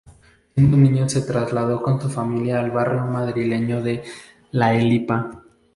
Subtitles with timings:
[0.55, 4.03] Siendo niño se trasladó con su familia al barrio madrileño de
[4.49, 5.43] La Elipa.